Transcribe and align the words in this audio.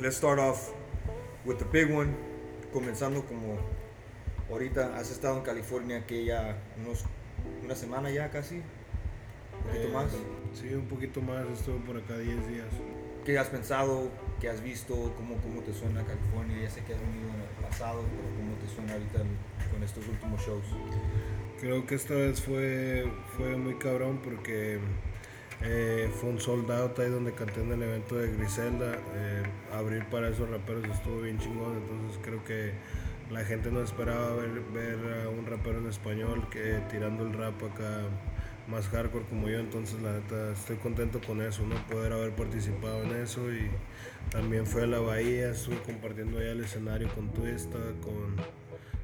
let's 0.00 0.16
start 0.16 0.38
off 0.38 0.72
with 1.44 1.58
the 1.58 1.64
big 1.64 1.90
one. 1.94 2.14
Comenzando 2.72 3.24
como 3.24 3.56
ahorita 4.50 4.96
has 4.96 5.10
estado 5.10 5.38
en 5.38 5.42
California 5.42 6.06
que 6.06 6.24
ya 6.24 6.58
unos 6.78 7.04
una 7.64 7.74
semana 7.74 8.10
ya 8.10 8.30
casi, 8.30 8.56
un 8.56 9.62
poquito 9.64 9.88
Eh, 9.88 9.92
más. 9.92 10.06
Sí, 10.52 10.74
un 10.74 10.86
poquito 10.86 11.20
más, 11.22 11.46
estuve 11.48 11.78
por 11.86 11.96
acá 11.96 12.18
10 12.18 12.48
días. 12.48 12.66
¿Qué 13.24 13.38
has 13.38 13.48
pensado? 13.48 14.10
¿Qué 14.40 14.48
has 14.48 14.62
visto? 14.62 14.94
¿Cómo, 15.16 15.36
cómo 15.38 15.60
te 15.62 15.72
suena 15.72 16.04
California? 16.04 16.62
Ya 16.62 16.70
sé 16.70 16.82
que 16.84 16.94
has 16.94 17.00
venido 17.00 17.28
en 17.28 17.40
el 17.40 17.68
pasado, 17.68 18.02
pero 18.02 18.36
¿cómo 18.36 18.54
te 18.56 18.68
suena 18.68 18.92
ahorita 18.92 19.18
con 19.72 19.82
estos 19.82 20.06
últimos 20.08 20.40
shows? 20.46 20.64
Creo 21.60 21.86
que 21.86 21.94
esta 21.96 22.14
vez 22.14 22.40
fue, 22.40 23.10
fue 23.36 23.56
muy 23.56 23.74
cabrón 23.78 24.20
porque 24.22 24.78
eh, 25.62 26.10
fue 26.14 26.30
un 26.30 26.40
sold 26.40 26.70
out 26.70 26.98
ahí 26.98 27.10
donde 27.10 27.32
canté 27.32 27.62
en 27.62 27.72
el 27.72 27.82
evento 27.82 28.16
de 28.16 28.32
Griselda. 28.36 28.98
Eh, 29.14 29.42
abrir 29.72 30.04
para 30.06 30.28
esos 30.28 30.48
raperos 30.48 30.84
estuvo 30.88 31.20
bien 31.22 31.38
chingón, 31.38 31.76
entonces 31.76 32.20
creo 32.22 32.44
que 32.44 32.72
la 33.30 33.44
gente 33.44 33.70
no 33.70 33.82
esperaba 33.82 34.34
ver, 34.34 35.24
a 35.24 35.28
un 35.28 35.46
rapero 35.46 35.78
en 35.78 35.88
español 35.88 36.46
tirando 36.88 37.26
el 37.26 37.32
rap 37.32 37.60
acá 37.62 38.02
más 38.68 38.88
hardcore 38.88 39.24
como 39.26 39.48
yo, 39.48 39.58
entonces 39.58 40.00
la 40.02 40.12
neta 40.12 40.52
estoy 40.52 40.76
contento 40.76 41.20
con 41.20 41.40
eso, 41.40 41.64
¿no? 41.64 41.74
Poder 41.86 42.12
haber 42.12 42.32
participado 42.32 43.02
en 43.04 43.12
eso 43.22 43.52
y 43.52 43.68
también 44.30 44.66
fue 44.66 44.82
a 44.82 44.86
la 44.86 44.98
Bahía, 44.98 45.50
estuve 45.50 45.78
compartiendo 45.82 46.38
allá 46.38 46.52
el 46.52 46.64
escenario 46.64 47.08
con 47.14 47.32
Twista, 47.32 47.78
con 48.02 48.36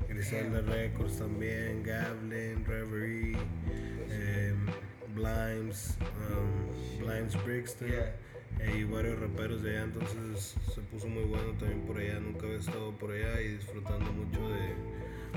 Griselda 0.09 0.61
Records 0.61 1.19
también, 1.19 1.83
Gablin, 1.85 2.65
Reverie, 2.65 3.39
Blimes, 5.15 5.97
um, 6.31 7.05
Blimes 7.05 7.45
Brixton 7.45 7.89
Yeah. 7.89 8.17
eh, 8.61 8.79
y 8.79 8.85
varios 8.85 9.19
raperos 9.19 9.63
de 9.63 9.71
allá, 9.71 9.85
entonces 9.85 10.57
se 10.75 10.81
puso 10.83 11.09
muy 11.09 11.25
bueno 11.25 11.53
también 11.59 11.81
por 11.83 11.99
allá, 11.99 12.21
nunca 12.21 12.47
había 12.47 12.59
estado 12.59 12.93
por 12.93 13.11
allá 13.13 13.41
y 13.41 13.57
disfrutando 13.57 14.13
mucho 14.13 14.49
de, 14.49 14.75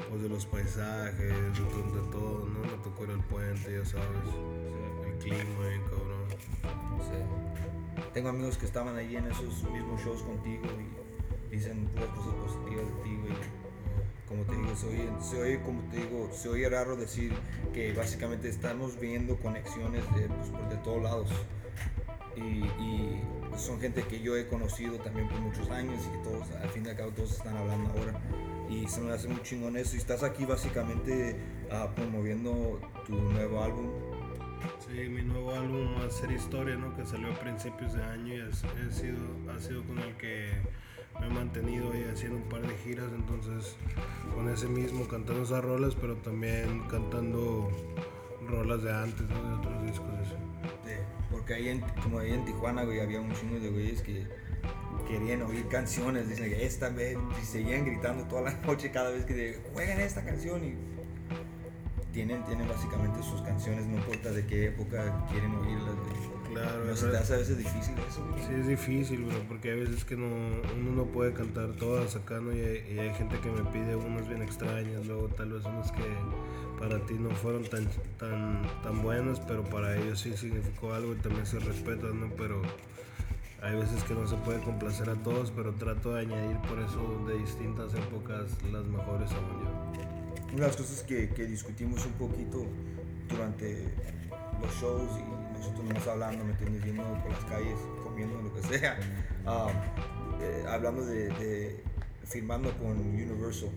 pues, 0.10 0.22
de 0.22 0.30
los 0.30 0.46
paisajes, 0.46 1.18
de, 1.18 1.32
de 1.32 2.12
todo, 2.12 2.48
¿no? 2.48 2.60
Me 2.60 2.84
tocó 2.84 3.04
ir 3.06 3.12
al 3.12 3.24
puente, 3.26 3.72
ya 3.72 3.86
sabes, 3.86 4.08
el 5.08 5.18
clima, 5.20 5.68
bien 5.68 5.82
cabrón. 5.84 6.28
Sí. 7.02 8.12
Tengo 8.14 8.30
amigos 8.30 8.58
que 8.58 8.66
estaban 8.66 8.96
ahí 8.98 9.16
en 9.16 9.26
esos 9.28 9.64
mismos 9.72 10.02
shows 10.04 10.22
contigo 10.22 10.66
y 11.50 11.56
dicen 11.56 11.86
puras 11.88 12.10
cosas 12.10 12.34
positivas 12.34 12.86
de 12.86 13.04
ti, 13.04 13.18
güey. 13.22 13.65
Como 14.28 14.44
te 14.44 14.56
digo, 14.56 14.76
se 15.22 15.42
oye, 15.42 15.62
como 15.62 15.82
te 15.90 15.98
digo, 15.98 16.30
se 16.34 16.50
oye 16.50 16.68
raro 16.68 16.96
decir 16.96 17.32
que 17.74 17.94
básicamente 17.94 18.50
estamos 18.50 19.00
viendo 19.00 19.38
conexiones 19.38 20.04
de, 20.16 20.28
pues, 20.28 20.70
de 20.70 20.78
todos 20.78 21.04
lados. 21.04 21.30
Y, 22.36 22.66
y 22.82 23.22
son 23.58 23.80
gente 23.80 24.04
que 24.04 24.20
yo 24.20 24.36
he 24.36 24.48
conocido 24.48 24.98
también 24.98 25.30
por 25.30 25.40
muchos 25.40 25.70
años 25.70 26.04
y 26.08 26.18
que 26.18 26.24
todos, 26.24 26.52
al 26.52 26.70
fin 26.70 26.86
y 26.86 26.90
al 26.90 26.98
cabo, 26.98 27.12
todos 27.12 27.34
están 27.34 27.56
hablando 27.56 27.92
ahora. 27.92 28.20
Y 28.70 28.88
se 28.88 29.02
me 29.02 29.12
hace 29.12 29.28
muy 29.28 29.42
chingón 29.44 29.78
eso. 29.78 29.96
Y 29.96 30.00
estás 30.00 30.24
aquí 30.24 30.46
básicamente 30.46 31.36
ah, 31.72 31.90
promoviendo 31.96 32.80
tu 33.06 33.16
nuevo 33.16 33.64
álbum. 33.64 33.90
Sí, 34.80 35.08
mi 35.10 35.22
nuevo 35.22 35.54
álbum 35.54 35.96
va 36.00 36.08
a 36.08 36.10
ser 36.10 36.32
Historia, 36.32 36.76
¿no? 36.76 36.96
Que 36.96 37.06
salió 37.06 37.32
a 37.32 37.40
principios 37.40 37.94
de 37.94 38.04
año 38.04 38.34
y 38.34 38.94
sido, 38.94 39.18
ha 39.56 39.60
sido 39.60 39.84
con 39.84 40.00
el 40.00 40.16
que 40.18 40.50
me 41.20 41.28
he 41.28 41.30
mantenido 41.30 41.92
ahí 41.92 42.06
haciendo 42.12 42.38
un 42.38 42.50
par 42.50 42.62
de 42.62 42.76
giras, 42.78 43.08
entonces 43.14 43.76
con 44.34 44.50
ese 44.50 44.68
mismo 44.68 45.08
cantando 45.08 45.44
esas 45.44 45.64
rolas, 45.64 45.96
pero 45.96 46.16
también 46.18 46.88
cantando 46.90 47.70
rolas 48.48 48.84
de 48.84 48.94
antes, 48.94 49.28
¿no? 49.30 49.50
De 49.50 49.56
otros 49.56 49.84
discos. 49.86 50.10
así. 50.22 50.36
porque 51.32 51.54
ahí 51.54 51.70
en, 51.70 51.82
como 52.04 52.20
ahí 52.20 52.32
en 52.32 52.46
Tijuana, 52.46 52.84
güey, 52.84 53.00
había 53.00 53.22
un 53.22 53.34
chingo 53.34 53.60
de 53.60 53.70
güeyes 53.70 54.02
que 54.02 54.28
querían 55.08 55.42
oír 55.44 55.68
canciones, 55.68 56.28
dicen 56.28 56.50
que 56.50 56.66
esta 56.66 56.90
vez, 56.90 57.18
y 57.42 57.46
seguían 57.46 57.86
gritando 57.86 58.24
toda 58.26 58.42
la 58.42 58.52
noche 58.66 58.92
cada 58.92 59.12
vez 59.12 59.26
que 59.26 59.34
de, 59.34 59.62
juegan 59.74 60.00
esta 60.00 60.24
canción 60.24 60.64
y 60.64 60.76
tienen, 62.16 62.42
tienen 62.46 62.66
básicamente 62.70 63.22
sus 63.22 63.42
canciones, 63.42 63.86
no 63.88 63.98
importa 63.98 64.32
de 64.32 64.46
qué 64.48 64.68
época 64.68 65.28
quieren 65.30 65.54
oírlas, 65.54 65.96
güey. 65.96 66.54
Claro, 66.54 66.86
No 66.86 66.94
es 66.94 67.00
se 67.00 67.08
te 67.08 67.18
hace 67.18 67.34
a 67.34 67.38
veces 67.38 67.58
difícil 67.58 67.94
eso, 68.10 68.26
güey. 68.32 68.42
Sí, 68.48 68.54
es 68.54 68.68
difícil, 68.68 69.26
bro, 69.26 69.38
porque 69.50 69.72
hay 69.72 69.82
veces 69.82 70.06
que 70.06 70.16
no, 70.16 70.28
uno 70.28 70.92
no 70.96 71.06
puede 71.08 71.34
cantar 71.34 71.74
todas 71.74 72.16
acá, 72.16 72.40
¿no? 72.40 72.54
Y 72.54 72.62
hay, 72.62 72.96
y 72.96 73.00
hay 73.00 73.14
gente 73.16 73.38
que 73.42 73.52
me 73.52 73.70
pide 73.70 73.98
unas 73.98 74.30
bien 74.30 74.42
extrañas, 74.42 75.06
luego 75.06 75.28
tal 75.28 75.52
vez 75.52 75.66
unas 75.66 75.92
que 75.92 76.04
para 76.80 77.06
ti 77.06 77.16
no 77.16 77.32
fueron 77.32 77.66
tan, 77.66 77.86
tan, 78.18 78.62
tan 78.82 79.02
buenas, 79.04 79.42
pero 79.42 79.66
para 79.66 79.98
ellos 79.98 80.22
sí 80.22 80.38
significó 80.38 80.94
algo 80.94 81.12
y 81.12 81.18
también 81.18 81.46
se 81.46 81.60
respetan, 81.60 82.18
¿no? 82.22 82.30
Pero 82.38 82.62
hay 83.62 83.76
veces 83.76 84.02
que 84.06 84.14
no 84.14 84.26
se 84.26 84.38
puede 84.38 84.62
complacer 84.62 85.10
a 85.10 85.16
todos, 85.16 85.52
pero 85.52 85.74
trato 85.74 86.14
de 86.14 86.22
añadir 86.22 86.58
por 86.60 86.80
eso 86.80 87.26
de 87.28 87.38
distintas 87.40 87.94
épocas 87.94 88.56
las 88.72 88.86
mejores 88.86 89.30
según 89.30 89.66
yo. 89.66 89.85
Una 90.56 90.68
de 90.68 90.68
las 90.70 90.78
cosas 90.78 91.04
que, 91.04 91.28
que 91.32 91.46
discutimos 91.48 92.06
un 92.06 92.14
poquito 92.14 92.66
durante 93.28 93.90
los 94.62 94.74
shows 94.80 95.12
y 95.20 95.58
nosotros 95.58 95.84
nomás 95.84 96.08
hablando, 96.08 96.46
¿me? 96.46 96.54
Yendo 96.80 97.04
por 97.04 97.30
las 97.30 97.44
calles, 97.44 97.78
comiendo, 98.02 98.42
lo 98.42 98.54
que 98.54 98.62
sea, 98.62 98.98
ah, 99.46 99.68
eh, 100.42 100.64
hablando 100.70 101.06
de, 101.06 101.28
de 101.28 101.84
firmando 102.24 102.72
con 102.78 102.98
Universal. 102.98 103.68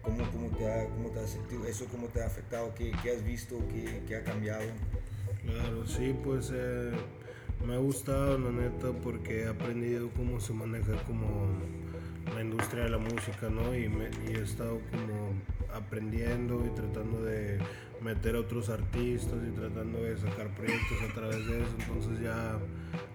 ¿Cómo, 0.00 0.24
cómo, 0.30 0.48
te 0.56 0.66
ha, 0.66 0.88
¿Cómo 0.88 1.10
te 1.10 1.20
has 1.20 1.28
sentido? 1.28 1.66
¿Eso 1.66 1.84
cómo 1.90 2.06
te 2.06 2.22
ha 2.22 2.26
afectado? 2.26 2.74
¿Qué, 2.74 2.92
qué 3.02 3.10
has 3.10 3.22
visto? 3.22 3.58
¿Qué, 3.68 4.02
¿Qué 4.08 4.16
ha 4.16 4.24
cambiado? 4.24 4.64
Claro, 5.44 5.86
sí, 5.86 6.18
pues 6.24 6.52
eh, 6.54 6.90
me 7.66 7.74
ha 7.74 7.78
gustado, 7.80 8.38
la 8.38 8.50
neta, 8.50 8.92
porque 9.02 9.42
he 9.42 9.48
aprendido 9.48 10.08
cómo 10.16 10.40
se 10.40 10.54
maneja 10.54 11.04
como 11.04 11.48
la 12.34 12.40
industria 12.42 12.84
de 12.84 12.90
la 12.90 12.98
música, 12.98 13.48
¿no? 13.50 13.74
Y, 13.74 13.88
me- 13.88 14.10
y 14.28 14.36
he 14.36 14.42
estado 14.42 14.80
como 14.90 15.32
aprendiendo 15.74 16.64
y 16.64 16.70
tratando 16.74 17.22
de 17.22 17.58
meter 18.00 18.36
a 18.36 18.40
otros 18.40 18.68
artistas 18.68 19.38
y 19.46 19.50
tratando 19.52 19.98
de 20.02 20.16
sacar 20.16 20.48
proyectos 20.54 20.98
a 21.10 21.14
través 21.14 21.46
de 21.46 21.62
eso. 21.62 21.70
Entonces 21.80 22.20
ya 22.22 22.58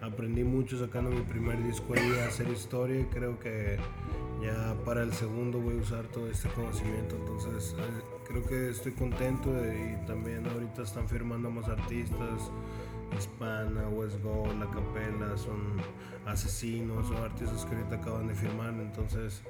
aprendí 0.02 0.44
mucho 0.44 0.78
sacando 0.80 1.10
mi 1.10 1.22
primer 1.22 1.62
disco 1.64 1.94
a 1.94 2.28
hacer 2.28 2.48
historia 2.50 3.00
y 3.02 3.06
creo 3.06 3.40
que 3.40 3.78
ya 4.44 4.76
para 4.86 5.04
el 5.04 5.14
segundo 5.14 5.60
voy 5.60 5.76
a 5.78 5.82
usar 5.82 6.06
todo 6.08 6.28
este 6.30 6.50
conocimiento. 6.50 7.16
Entonces 7.16 7.76
eh, 7.78 7.84
creo 8.28 8.46
que 8.46 8.70
estoy 8.70 8.94
contento 8.94 9.50
y 9.52 10.06
también 10.08 10.46
ahorita 10.48 10.84
están 10.84 11.08
firmando 11.08 11.50
más 11.52 11.68
artistas. 11.70 12.52
Hispana, 13.18 13.90
West 13.90 14.22
Go, 14.22 14.48
La 14.60 14.70
Capela, 14.70 15.38
son 15.38 15.82
asesinos, 16.26 17.08
son 17.08 17.18
artistas 17.18 17.66
que 17.66 17.76
ahorita 17.76 17.96
acaban 17.96 18.28
de 18.28 18.36
firmar, 18.36 18.74
entonces 18.74 19.42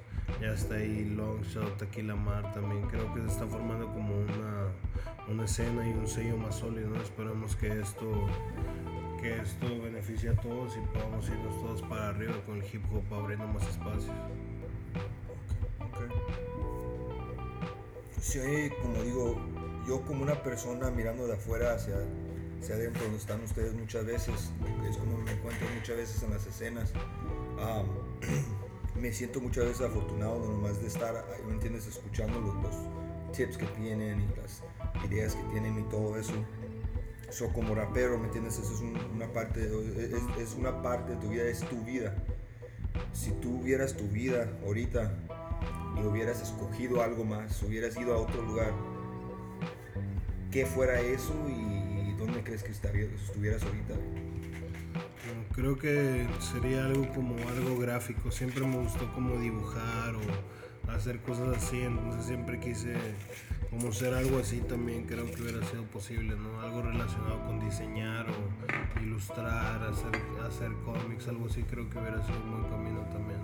ya 0.42 0.54
está 0.54 0.76
ahí 0.76 1.06
Longshot, 1.16 1.78
Tequila 1.78 2.16
Mar 2.16 2.52
también, 2.54 2.82
creo 2.88 3.14
que 3.14 3.22
se 3.22 3.28
está 3.28 3.46
formando 3.48 3.88
como 3.88 4.16
una, 4.16 4.68
una 5.28 5.46
escena 5.46 5.88
y 5.88 5.92
un 5.92 6.08
sello 6.08 6.38
más 6.38 6.56
sólido, 6.56 6.96
esperamos 7.02 7.56
que 7.56 7.80
esto, 7.80 8.28
que 9.22 9.40
esto 9.40 9.68
beneficie 9.82 10.30
a 10.30 10.36
todos 10.36 10.78
y 10.78 10.80
podamos 10.94 11.28
irnos 11.28 11.62
todos 11.62 11.82
para 11.84 12.10
arriba 12.10 12.36
con 12.46 12.58
el 12.58 12.64
hip 12.64 12.84
hop 12.94 13.14
abriendo 13.14 13.48
más 13.48 13.68
espacios. 13.68 14.16
Oye, 18.42 18.72
como 18.82 19.02
digo, 19.04 19.36
yo 19.88 20.02
como 20.02 20.22
una 20.22 20.36
persona 20.36 20.92
mirando 20.92 21.26
de 21.26 21.34
afuera 21.34 21.74
hacia, 21.74 21.96
hacia 22.62 22.76
adentro, 22.76 23.04
donde 23.04 23.18
están 23.18 23.42
ustedes 23.44 23.74
muchas 23.74 24.06
veces, 24.06 24.52
es 24.90 24.98
como 24.98 25.18
me 25.18 25.32
encuentro 25.32 25.68
muchas 25.78 25.98
veces 25.98 26.24
en 26.24 26.32
las 26.32 26.46
escenas. 26.46 26.92
ah, 27.60 27.84
me 29.00 29.12
siento 29.14 29.40
muchas 29.40 29.66
veces 29.66 29.82
afortunado 29.82 30.40
no 30.40 30.52
nomás 30.54 30.82
de 30.82 30.88
estar, 30.88 31.26
¿me 31.48 31.54
entiendes?, 31.54 31.88
escuchando 31.88 32.40
los, 32.42 32.76
tips 33.32 33.58
que 33.58 33.66
tienen 33.68 34.22
y 34.22 34.28
las 34.42 34.64
ideas 35.06 35.36
que 35.36 35.44
tienen 35.52 35.80
y 35.80 35.84
todo 35.84 36.18
eso. 36.18 36.34
So, 37.30 37.54
como 37.54 37.76
rapero, 37.76 38.18
¿me 38.18 38.26
entiendes? 38.26 38.58
Eso 38.58 38.74
es 38.74 38.80
un- 38.82 38.98
una 39.16 39.32
parte, 39.32 39.60
de- 39.70 40.18
es, 40.42 40.56
una 40.56 40.82
parte 40.82 41.12
de 41.12 41.18
tu 41.18 41.30
vida, 41.30 41.44
es 41.44 41.60
tu 41.60 41.80
vida. 41.84 42.16
Si 43.14 43.32
tú 43.34 43.60
hubieras 43.62 43.96
tu 43.96 44.08
vida 44.08 44.50
ahorita 44.66 45.14
y 45.96 46.06
hubieras 46.08 46.42
escogido 46.42 47.04
algo 47.04 47.24
más, 47.24 47.62
hubieras 47.62 47.96
ido 47.98 48.16
a 48.16 48.18
otro 48.18 48.42
lugar, 48.42 48.74
¿qué 50.52 50.66
fuera 50.66 51.00
eso 51.00 51.36
y 51.48 51.89
dónde 52.20 52.44
crees 52.44 52.64
que 52.64 52.72
estuvieras 52.72 53.64
ahorita? 53.64 53.94
Creo 55.54 55.78
que 55.78 56.28
sería 56.40 56.86
algo 56.86 57.08
como 57.14 57.36
algo 57.50 57.78
gráfico. 57.80 58.32
Siempre 58.32 58.66
me 58.66 58.78
gustó 58.78 59.12
como 59.14 59.38
dibujar 59.38 60.16
o 60.16 60.92
hacer 60.92 61.20
cosas 61.20 61.58
así. 61.58 61.82
Entonces 61.82 62.26
siempre 62.26 62.60
quise 62.60 62.94
como 63.70 63.92
ser 63.92 64.14
algo 64.14 64.38
así 64.40 64.60
también. 64.62 65.06
Creo 65.06 65.26
que 65.32 65.42
hubiera 65.42 65.66
sido 65.66 65.84
posible, 65.86 66.36
¿no? 66.36 66.62
Algo 66.62 66.82
relacionado 66.82 67.46
con 67.46 67.60
diseñar 67.60 68.28
o 68.30 69.00
ilustrar, 69.02 69.84
hacer, 69.84 70.12
hacer 70.48 70.72
cómics, 70.86 71.28
algo 71.28 71.48
así. 71.48 71.64
Creo 71.64 71.90
que 71.90 72.00
hubiera 72.00 72.26
sido 72.26 72.40
un 72.42 72.52
buen 72.52 72.64
camino 72.72 73.02
también 73.12 73.40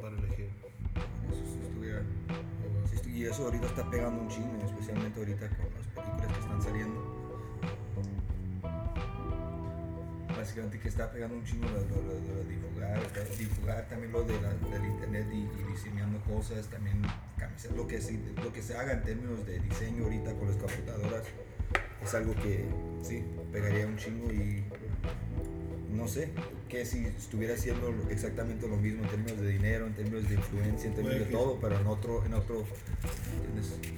para 0.00 0.16
elegir. 0.16 0.48
Eso 1.30 1.44
sí 1.44 1.58
estuviera- 1.62 2.02
sí 2.90 2.96
estu- 2.96 3.14
y 3.14 3.24
eso 3.24 3.44
ahorita 3.44 3.66
está 3.66 3.88
pegando 3.90 4.22
un 4.22 4.28
chingo, 4.28 4.58
especialmente 4.64 5.18
ahorita 5.20 5.48
con 5.50 5.66
las 5.76 5.86
películas 5.94 6.32
que 6.32 6.40
están 6.40 6.62
saliendo. 6.62 7.09
Básicamente 10.40 10.78
que 10.78 10.88
está 10.88 11.10
pegando 11.12 11.36
un 11.36 11.44
chingo 11.44 11.68
de- 11.68 11.84
de 11.84 12.44
dibujar, 12.48 12.98
de 13.12 13.36
dibujar 13.36 13.54
celular, 13.56 13.86
también 13.90 14.10
lo 14.12 14.22
de 14.24 14.32
del 14.34 14.84
internet 14.86 15.26
y, 15.32 15.70
diseñando 15.70 16.18
cosas, 16.24 16.66
también 16.68 17.02
lo 17.76 17.86
que, 17.86 17.98
lo 18.42 18.50
que 18.52 18.62
se 18.62 18.74
haga 18.76 18.92
en 18.94 19.02
términos 19.02 19.44
de 19.46 19.60
diseño 19.60 20.04
ahorita 20.04 20.32
con 20.34 20.48
las 20.48 20.56
computadoras 20.56 21.24
es 22.02 22.14
algo 22.14 22.34
que 22.36 22.64
sí, 23.02 23.22
pegaría 23.52 23.86
un 23.86 23.96
chingo 23.98 24.32
y 24.32 24.64
no 25.94 26.08
sé, 26.08 26.30
que 26.70 26.86
si 26.86 27.04
estuviera 27.04 27.52
haciendo 27.54 27.92
exactamente 28.08 28.66
lo 28.66 28.76
mismo 28.76 29.02
en 29.04 29.10
términos 29.10 29.38
de 29.40 29.48
dinero, 29.48 29.86
en 29.88 29.92
términos 29.94 30.26
de 30.26 30.36
influencia, 30.36 30.88
en 30.88 30.94
términos 30.94 31.18
de 31.18 31.24
todo, 31.26 31.58
pero 31.60 31.78
en 31.78 31.86
otro, 31.86 32.24
en 32.24 32.32
otro, 32.32 32.64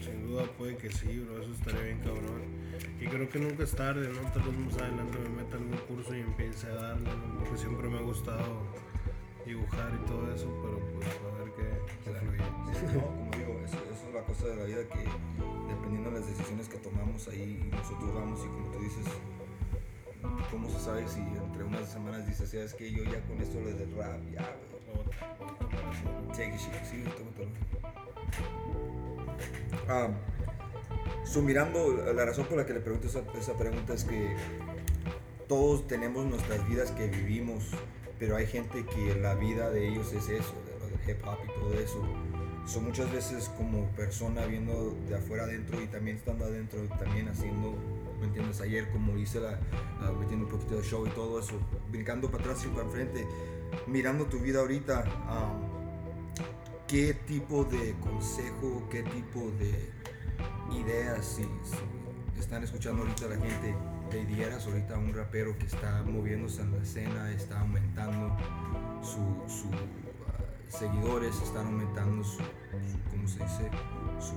Sin 0.04 0.26
duda 0.26 0.44
puede 0.58 0.76
que 0.76 0.90
sí, 0.90 1.20
bro, 1.20 1.40
eso 1.42 1.52
estaría 1.52 1.82
bien 1.82 1.98
cabrón. 2.00 2.42
Y 3.00 3.06
creo 3.06 3.28
que 3.28 3.38
nunca 3.38 3.64
es 3.64 3.72
tarde, 3.72 4.08
¿no? 4.08 4.20
Tal 4.32 4.42
vez 4.42 4.56
más 4.58 4.74
adelante 4.80 5.18
me 5.18 5.42
meta 5.42 5.56
en 5.56 5.64
un 5.64 5.76
curso 5.88 6.14
y 6.16 6.21
dibujar 9.54 9.90
y 9.94 10.06
todo 10.06 10.32
eso, 10.34 10.48
pero 10.62 10.78
pues 10.94 11.08
a 11.08 11.38
ver 11.38 11.52
qué, 11.56 11.66
fluye. 12.20 12.94
no, 12.94 13.06
como 13.06 13.30
digo, 13.36 13.60
eso, 13.64 13.76
eso, 13.76 14.08
es 14.08 14.14
la 14.14 14.24
cosa 14.24 14.46
de 14.48 14.56
la 14.56 14.64
vida 14.64 14.82
que 14.88 15.04
dependiendo 15.68 16.10
de 16.10 16.20
las 16.20 16.26
decisiones 16.26 16.68
que 16.68 16.78
tomamos 16.78 17.28
ahí 17.28 17.68
nosotros 17.70 18.14
vamos 18.14 18.40
y 18.44 18.48
como 18.48 18.70
tú 18.72 18.78
dices, 18.80 19.06
¿Cómo 20.50 20.68
se 20.68 20.78
sabe 20.78 21.08
si 21.08 21.20
entre 21.20 21.64
unas 21.64 21.90
semanas 21.90 22.26
dices, 22.26 22.50
sabes 22.50 22.74
que 22.74 22.90
yo 22.92 23.02
ya 23.04 23.20
con 23.22 23.40
esto 23.40 23.58
lo 23.60 23.66
del 23.74 23.94
rap, 23.96 24.20
ya, 24.32 24.54
güey? 24.56 24.72
Take 26.28 26.58
shit, 26.58 26.84
sí, 26.84 27.02
tómatelo. 27.16 27.50
Ah, 29.88 30.08
so, 31.24 31.42
mirando, 31.42 32.12
la 32.12 32.24
razón 32.24 32.46
por 32.46 32.56
la 32.56 32.66
que 32.66 32.72
le 32.74 32.80
pregunto 32.80 33.08
esa, 33.08 33.22
esa 33.38 33.56
pregunta 33.56 33.94
es 33.94 34.04
que 34.04 34.36
todos 35.48 35.86
tenemos 35.86 36.24
nuestras 36.26 36.66
vidas 36.68 36.92
que 36.92 37.08
vivimos, 37.08 37.70
pero 38.22 38.36
hay 38.36 38.46
gente 38.46 38.86
que 38.86 39.16
la 39.16 39.34
vida 39.34 39.68
de 39.70 39.88
ellos 39.88 40.12
es 40.12 40.28
eso, 40.28 40.54
de 40.64 40.78
lo 40.78 40.86
del 40.86 41.10
hip 41.10 41.26
hop 41.26 41.38
y 41.44 41.60
todo 41.60 41.74
eso. 41.74 42.00
Son 42.66 42.84
muchas 42.84 43.10
veces 43.10 43.50
como 43.58 43.84
persona 43.96 44.46
viendo 44.46 44.96
de 45.08 45.16
afuera 45.16 45.42
adentro 45.42 45.82
y 45.82 45.88
también 45.88 46.18
estando 46.18 46.44
adentro, 46.44 46.84
también 47.00 47.28
haciendo 47.28 47.76
¿me 48.20 48.28
entiendes? 48.28 48.60
Ayer 48.60 48.88
como 48.92 49.18
hice 49.18 49.40
la, 49.40 49.58
metiendo 50.20 50.46
un 50.46 50.52
poquito 50.52 50.76
de 50.76 50.84
show 50.84 51.04
y 51.04 51.10
todo 51.10 51.40
eso, 51.40 51.54
brincando 51.90 52.30
para 52.30 52.44
atrás 52.44 52.64
y 52.64 52.68
para 52.68 52.84
enfrente, 52.84 53.26
mirando 53.88 54.26
tu 54.26 54.38
vida 54.38 54.60
ahorita, 54.60 55.02
¿qué 56.86 57.14
tipo 57.26 57.64
de 57.64 57.96
consejo, 57.98 58.86
qué 58.88 59.02
tipo 59.02 59.50
de 59.58 59.90
ideas, 60.80 61.26
si, 61.26 61.44
están 62.38 62.62
escuchando 62.62 63.02
ahorita 63.02 63.26
la 63.26 63.36
gente, 63.36 63.74
le 64.12 64.26
dieras 64.26 64.66
ahorita 64.66 64.94
a 64.94 64.98
un 64.98 65.14
rapero 65.14 65.56
que 65.58 65.66
está 65.66 66.02
moviéndose 66.02 66.62
en 66.62 66.72
la 66.72 66.82
escena, 66.82 67.32
está 67.32 67.60
aumentando 67.60 68.36
sus 69.00 69.52
su, 69.52 69.68
uh, 69.68 69.72
seguidores, 70.68 71.40
están 71.40 71.66
aumentando 71.66 72.22
su, 72.22 72.38
su 72.38 72.42
¿cómo 73.10 73.26
se 73.26 73.42
dice? 73.42 73.70
Su 74.20 74.34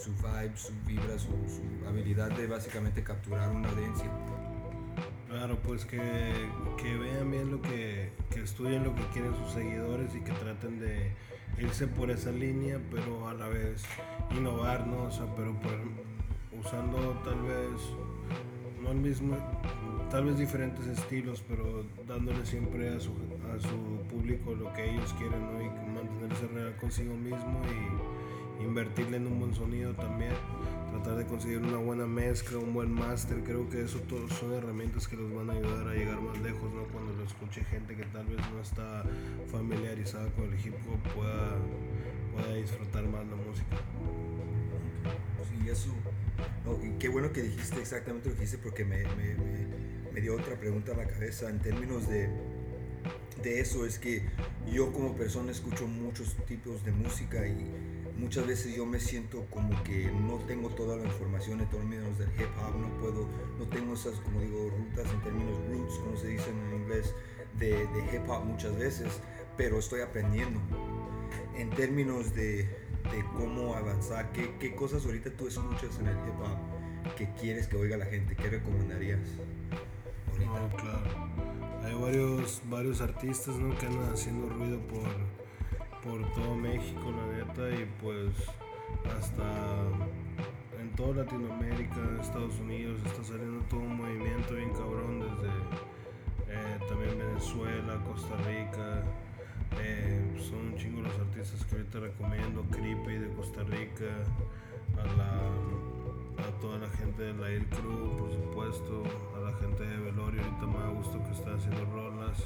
su 0.00 0.12
vibe, 0.12 0.56
su 0.56 0.72
vibra, 0.86 1.18
su, 1.18 1.28
habilidad 1.86 2.30
de 2.30 2.46
básicamente 2.46 3.02
capturar 3.02 3.50
una 3.50 3.68
audiencia. 3.68 4.10
Claro, 5.28 5.58
pues 5.62 5.84
que, 5.84 6.32
que 6.78 6.96
vean 6.96 7.30
bien 7.30 7.50
lo 7.50 7.60
que, 7.62 8.10
que, 8.30 8.42
estudien 8.42 8.82
lo 8.82 8.94
que 8.94 9.06
quieren 9.12 9.34
sus 9.36 9.52
seguidores 9.52 10.14
y 10.14 10.20
que 10.20 10.32
traten 10.32 10.80
de 10.80 11.12
irse 11.58 11.86
por 11.86 12.10
esa 12.10 12.32
línea, 12.32 12.80
pero 12.90 13.28
a 13.28 13.34
la 13.34 13.46
vez 13.48 13.82
innovar, 14.30 14.86
¿no? 14.86 15.04
O 15.04 15.10
sea, 15.10 15.26
pero 15.36 15.54
usando 16.58 17.20
tal 17.24 17.42
vez, 17.42 17.80
no 18.82 18.92
el 18.92 18.98
mismo, 18.98 19.36
tal 20.10 20.24
vez 20.24 20.38
diferentes 20.38 20.86
estilos, 20.86 21.42
pero 21.48 21.84
dándole 22.06 22.44
siempre 22.44 22.88
a 22.88 23.00
su, 23.00 23.12
a 23.54 23.60
su 23.60 24.06
público 24.08 24.54
lo 24.54 24.72
que 24.72 24.90
ellos 24.90 25.12
quieren, 25.14 25.40
¿no? 25.40 25.62
Y 25.62 25.68
mantenerse 25.94 26.46
real 26.48 26.76
consigo 26.76 27.14
mismo 27.16 27.60
y 28.60 28.64
invertirle 28.64 29.16
en 29.16 29.26
un 29.26 29.38
buen 29.38 29.54
sonido 29.54 29.92
también, 29.94 30.32
tratar 30.90 31.16
de 31.16 31.26
conseguir 31.26 31.58
una 31.58 31.78
buena 31.78 32.06
mezcla, 32.06 32.58
un 32.58 32.74
buen 32.74 32.92
máster, 32.92 33.42
creo 33.42 33.68
que 33.68 33.82
eso 33.82 33.98
todos 34.00 34.32
son 34.34 34.52
herramientas 34.52 35.08
que 35.08 35.16
los 35.16 35.32
van 35.34 35.50
a 35.50 35.52
ayudar 35.54 35.88
a 35.88 35.94
llegar 35.94 36.20
más 36.20 36.38
lejos, 36.40 36.72
¿no? 36.72 36.82
Cuando 36.92 37.14
lo 37.14 37.24
escuche 37.24 37.64
gente 37.64 37.96
que 37.96 38.04
tal 38.04 38.26
vez 38.26 38.38
no 38.52 38.60
está 38.60 39.04
familiarizada 39.50 40.28
con 40.32 40.52
el 40.52 40.58
hip 40.58 40.74
hop 40.88 41.12
pueda, 41.14 41.56
pueda 42.32 42.54
disfrutar 42.54 43.04
más 43.04 43.26
la 43.26 43.36
música. 43.36 43.76
Sí, 45.48 45.68
eso. 45.68 45.90
Qué 46.98 47.08
bueno 47.08 47.32
que 47.32 47.42
dijiste 47.42 47.80
exactamente 47.80 48.28
lo 48.28 48.34
que 48.34 48.42
dijiste 48.42 48.62
porque 48.62 48.84
me, 48.84 49.04
me, 49.14 49.36
me 50.12 50.20
dio 50.20 50.34
otra 50.34 50.58
pregunta 50.58 50.92
a 50.92 50.96
la 50.96 51.06
cabeza 51.06 51.48
en 51.48 51.60
términos 51.60 52.08
de 52.08 52.28
de 53.42 53.60
eso 53.60 53.86
es 53.86 53.98
que 53.98 54.22
yo 54.70 54.92
como 54.92 55.14
persona 55.16 55.50
escucho 55.50 55.86
muchos 55.86 56.36
tipos 56.46 56.84
de 56.84 56.92
música 56.92 57.46
y 57.46 57.70
muchas 58.18 58.46
veces 58.46 58.74
yo 58.76 58.84
me 58.84 59.00
siento 59.00 59.46
como 59.50 59.82
que 59.82 60.10
no 60.12 60.36
tengo 60.46 60.68
toda 60.70 60.96
la 60.96 61.04
información 61.04 61.60
en 61.60 61.70
términos 61.70 62.18
del 62.18 62.28
hip 62.28 62.50
hop, 62.58 62.78
no 62.78 62.88
puedo, 62.98 63.26
no 63.58 63.66
tengo 63.68 63.94
esas, 63.94 64.14
como 64.20 64.40
digo, 64.40 64.70
rutas 64.70 65.10
en 65.10 65.22
términos 65.22 65.58
roots, 65.68 65.94
como 65.98 66.16
se 66.18 66.28
dice 66.28 66.50
en 66.50 66.82
inglés, 66.82 67.14
de, 67.58 67.70
de 67.70 68.16
hip 68.16 68.28
hop 68.28 68.44
muchas 68.44 68.76
veces, 68.76 69.08
pero 69.56 69.78
estoy 69.78 70.02
aprendiendo. 70.02 70.60
En 71.56 71.70
términos 71.70 72.34
de, 72.34 72.68
de 73.10 73.24
cómo 73.36 73.74
avanzar, 73.74 74.32
¿qué, 74.32 74.54
¿qué, 74.58 74.74
cosas 74.74 75.04
ahorita 75.04 75.30
tú 75.36 75.48
escuchas 75.48 75.98
en 75.98 76.08
el 76.08 76.16
hip 76.16 76.40
hop 76.40 77.14
que 77.16 77.28
quieres 77.40 77.66
que 77.66 77.76
oiga 77.76 77.96
la 77.96 78.06
gente? 78.06 78.36
¿Qué 78.36 78.48
recomendarías? 78.48 79.20
Ahorita? 80.32 80.76
claro. 80.76 81.30
Hay 81.84 81.94
varios, 81.94 82.62
varios 82.66 83.00
artistas 83.00 83.56
¿no? 83.56 83.76
que 83.78 83.86
andan 83.86 84.12
haciendo 84.12 84.48
ruido 84.48 84.78
por 84.88 85.08
por 86.02 86.26
todo 86.32 86.54
México, 86.54 87.12
la 87.12 87.44
neta, 87.44 87.70
y 87.70 87.86
pues 88.00 88.32
hasta 89.18 89.82
en 90.80 90.90
toda 90.96 91.24
Latinoamérica, 91.24 92.00
Estados 92.20 92.58
Unidos, 92.58 92.98
está 93.04 93.22
saliendo 93.22 93.62
todo 93.68 93.80
un 93.80 93.96
movimiento 93.96 94.29
artistas 101.40 101.64
que 101.66 101.76
ahorita 101.76 102.00
recomiendo, 102.00 102.62
Creepy 102.70 103.14
de 103.14 103.28
Costa 103.34 103.62
Rica, 103.62 104.12
a, 104.98 105.06
la, 105.16 106.46
a 106.46 106.50
toda 106.60 106.78
la 106.78 106.88
gente 106.90 107.22
de 107.22 107.32
la 107.32 107.50
Il 107.50 107.64
Crew, 107.66 108.18
por 108.18 108.30
supuesto, 108.30 109.02
a 109.34 109.40
la 109.40 109.56
gente 109.56 109.82
de 109.82 109.96
Velorio, 109.96 110.42
ahorita 110.42 110.66
me 110.66 110.78
ha 110.78 110.88
gustado 110.88 111.24
que 111.24 111.32
está 111.32 111.54
haciendo 111.54 111.84
rolas, 111.86 112.36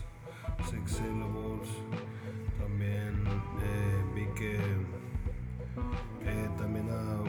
Six 0.71 0.93
Syllables, 0.93 1.71
también 2.61 3.25
eh, 3.65 4.05
vi 4.15 4.27
que 4.39 4.55
eh, 6.27 6.49
también 6.57 6.87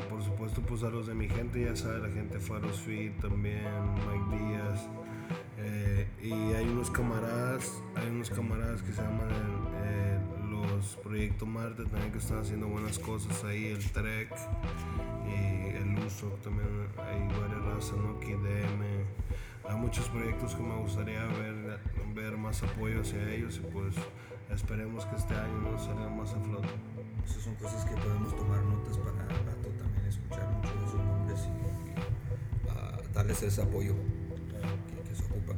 por 0.08 0.22
supuesto 0.24 0.62
pues 0.62 0.84
a 0.84 0.90
los 0.90 1.08
de 1.08 1.16
mi 1.16 1.28
gente, 1.28 1.64
ya 1.66 1.76
sabe, 1.76 2.08
la 2.08 2.14
gente 2.14 2.40
Faros 2.40 2.80
Fit 2.82 3.20
también, 3.20 3.66
Mike 4.06 4.38
Díaz. 4.38 4.88
Eh, 5.58 6.08
y 6.22 6.54
hay 6.54 6.68
unos 6.68 6.92
camaradas, 6.92 7.82
hay 7.96 8.08
unos 8.10 8.30
camaradas 8.30 8.84
que 8.84 8.94
se 8.94 9.02
llaman 9.02 9.30
los 10.68 10.96
Proyecto 11.04 11.46
Marte 11.46 11.84
también 11.86 12.12
que 12.12 12.18
están 12.18 12.40
haciendo 12.40 12.68
buenas 12.68 13.00
cosas 13.00 13.44
ahí, 13.44 13.68
el 13.68 13.92
Trek 13.92 14.30
y 15.28 15.76
el 15.76 15.98
Uso 16.06 16.28
también 16.44 16.68
hay 16.98 17.40
varias 17.40 17.64
razas, 17.64 17.98
¿no? 17.98 18.20
KDM. 18.20 18.84
Hay 19.68 19.76
muchos 19.78 20.08
proyectos 20.10 20.54
que 20.54 20.62
me 20.62 20.76
gustaría 20.78 21.26
ver, 21.26 21.80
ver 22.14 22.38
más 22.38 22.62
apoyo 22.64 23.02
hacia 23.02 23.34
ellos 23.34 23.58
y 23.58 23.72
pues 23.72 23.96
esperemos 24.52 25.06
que 25.06 25.16
este 25.16 25.34
año 25.34 25.72
nos 25.72 25.86
salga 25.86 26.10
más 26.10 26.34
a 26.34 26.40
flote. 26.40 26.68
Esas 27.26 27.44
son 27.44 27.56
cosas 27.56 27.84
que 27.86 27.96
podemos 27.96 28.36
tomar 28.36 28.64
notas 28.64 28.98
para 28.98 29.12
rato 29.12 29.70
también 29.80 30.06
escuchar 30.06 30.48
muchos 30.52 30.80
de 30.80 30.86
esos 30.86 31.04
nombres 31.04 31.40
y 31.46 32.70
ah, 32.70 33.00
darles 33.14 33.42
ese 33.42 33.62
apoyo 33.62 33.96
que, 35.08 35.16
se 35.16 35.24
ocupa. 35.24 35.54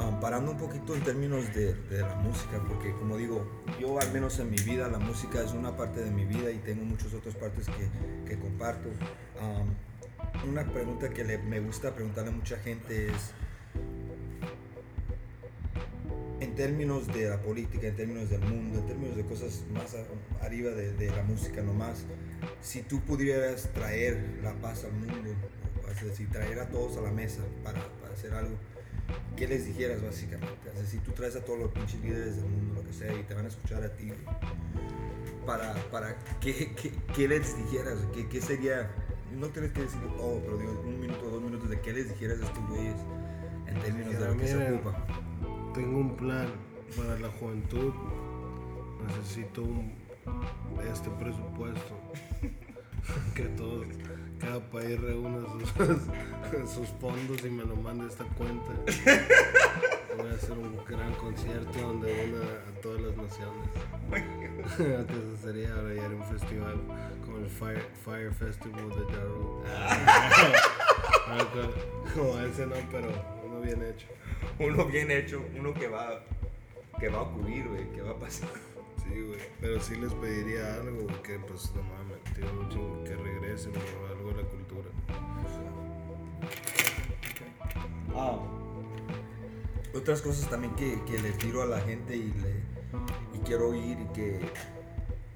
Um, 0.00 0.20
parando 0.20 0.52
un 0.52 0.58
poquito 0.58 0.94
en 0.94 1.02
términos 1.02 1.52
de, 1.54 1.74
de, 1.74 2.00
la 2.00 2.14
música, 2.16 2.62
porque 2.66 2.92
como 2.92 3.16
digo, 3.16 3.46
yo 3.80 4.00
al 4.00 4.12
menos 4.12 4.38
en 4.38 4.50
mi 4.50 4.56
vida 4.56 4.88
la 4.88 4.98
música 4.98 5.42
es 5.42 5.52
una 5.52 5.76
parte 5.76 6.02
de 6.02 6.10
mi 6.10 6.24
vida 6.24 6.50
y 6.50 6.58
tengo 6.58 6.84
muchas 6.84 7.12
otras 7.14 7.34
partes 7.34 7.66
que, 7.66 8.28
que 8.28 8.38
comparto. 8.38 8.88
una 10.48 10.64
pregunta 10.64 11.08
que 11.10 11.24
me 11.38 11.60
gusta 11.60 11.94
preguntarle 11.94 12.30
a 12.30 12.34
mucha 12.34 12.56
gente 12.58 13.08
es, 13.08 13.32
en 16.40 16.54
términos 16.54 17.06
de 17.08 17.30
la 17.30 17.40
política, 17.40 17.86
en 17.86 17.96
términos 17.96 18.30
del 18.30 18.40
mundo, 18.40 18.78
en 18.78 18.86
términos 18.86 19.16
de 19.16 19.24
cosas 19.24 19.64
más 19.72 19.96
arriba 20.42 20.70
de, 20.70 21.10
la 21.10 21.22
música 21.22 21.62
nomás, 21.62 22.04
si 22.60 22.82
tú 22.82 23.00
pudieras 23.00 23.70
traer 23.72 24.38
la 24.42 24.52
paz 24.54 24.84
al 24.84 24.92
mundo, 24.92 25.34
es 25.90 26.04
decir, 26.04 26.28
traer 26.30 26.58
a 26.60 26.68
todos 26.68 26.96
a 26.98 27.00
la 27.00 27.10
mesa 27.10 27.40
para, 27.64 27.80
para 28.00 28.12
hacer 28.12 28.34
algo, 28.34 28.54
¿qué 29.36 29.48
les 29.48 29.66
dijeras 29.66 30.02
básicamente? 30.02 30.68
Es 30.74 30.80
decir, 30.80 31.00
tú 31.00 31.12
traes 31.12 31.36
a 31.36 31.44
todos 31.44 31.58
los 31.58 31.72
pinches 31.72 32.00
líderes 32.02 32.36
del 32.36 32.46
mundo, 32.46 32.75
que 32.86 32.92
sea, 32.92 33.12
y 33.14 33.22
te 33.24 33.34
van 33.34 33.44
a 33.44 33.48
escuchar 33.48 33.82
a 33.82 33.88
ti, 33.96 34.12
para, 35.44 35.74
para 35.90 36.16
¿qué, 36.40 36.72
qué, 36.74 36.92
qué 37.14 37.28
les 37.28 37.56
dijeras? 37.56 37.98
¿Qué, 38.14 38.28
¿Qué, 38.28 38.40
sería? 38.40 38.90
No 39.32 39.48
tienes 39.48 39.72
que 39.72 39.82
decirlo 39.82 40.08
todo, 40.14 40.40
pero 40.40 40.58
digo, 40.58 40.82
un 40.84 41.00
minuto, 41.00 41.28
dos 41.28 41.42
minutos 41.42 41.68
de 41.68 41.80
qué 41.80 41.92
les 41.92 42.08
dijeras 42.08 42.40
a 42.40 42.46
estos 42.46 42.68
güeyes 42.68 42.96
en 43.66 43.80
términos 43.80 44.18
de 44.18 44.26
lo 44.26 44.36
que 44.36 44.46
se 44.46 44.72
ocupa 44.72 45.06
tengo 45.76 45.98
un 45.98 46.16
plan 46.16 46.48
para 46.96 47.18
la 47.18 47.28
juventud 47.38 47.92
necesito 49.06 49.62
un, 49.62 49.92
este 50.90 51.10
presupuesto. 51.10 52.00
que 53.34 53.42
todos, 53.50 53.86
cada 54.40 54.58
país 54.70 54.98
reúna 54.98 55.46
sus, 55.52 56.70
sus 56.74 56.88
fondos 56.98 57.44
y 57.44 57.50
me 57.50 57.64
lo 57.64 57.76
mande 57.76 58.04
a 58.04 58.08
esta 58.08 58.24
cuenta. 58.24 58.72
Voy 60.16 60.30
a 60.30 60.34
hacer 60.34 60.52
un 60.52 60.78
gran 60.88 61.12
concierto 61.14 61.78
donde 61.78 62.30
una 62.30 62.42
a 62.42 62.80
todas 62.80 63.00
las 63.02 63.16
naciones. 63.16 63.68
Antes 64.98 65.40
sería 65.42 65.74
ahora 65.74 65.94
ya 65.94 66.08
un 66.08 66.24
festival 66.24 66.80
como 67.24 67.38
el 67.38 67.48
Fire, 67.50 67.86
Fire 68.04 68.32
Festival 68.32 68.88
de 68.90 69.04
Daru. 69.12 69.62
como 72.14 72.38
ese 72.38 72.66
no, 72.66 72.76
pero 72.90 73.08
uno 73.44 73.60
bien 73.60 73.82
hecho. 73.82 74.06
Uno 74.58 74.86
bien 74.86 75.10
hecho, 75.10 75.44
uno 75.58 75.74
que 75.74 75.88
va, 75.88 76.22
que 76.98 77.08
va 77.08 77.18
a 77.18 77.22
ocurrir, 77.22 77.68
güey, 77.68 77.90
que 77.92 78.00
va 78.00 78.12
a 78.12 78.18
pasar. 78.18 78.48
Sí, 79.02 79.20
güey, 79.20 79.40
pero 79.60 79.78
sí 79.80 79.96
les 79.96 80.14
pediría 80.14 80.74
algo, 80.74 81.06
que 81.22 81.38
pues 81.40 81.74
no 81.74 81.82
mames, 81.82 82.22
tío, 82.34 82.46
que 83.04 83.14
regresen 83.16 83.74
o 83.76 84.06
algo 84.06 84.30
a 84.30 84.34
la 84.34 84.44
cultura. 84.48 84.88
Ah, 88.14 88.55
otras 89.96 90.22
cosas 90.22 90.48
también 90.48 90.74
que, 90.74 91.02
que 91.04 91.18
le 91.18 91.32
tiro 91.32 91.62
a 91.62 91.66
la 91.66 91.80
gente 91.80 92.16
y, 92.16 92.32
le, 92.32 92.62
y 93.34 93.38
quiero 93.44 93.70
oír 93.70 93.98
y 94.00 94.06
que 94.12 94.40